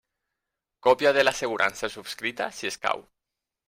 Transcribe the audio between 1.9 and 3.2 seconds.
subscrita, si escau.